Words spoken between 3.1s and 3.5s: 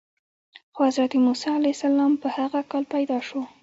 شو.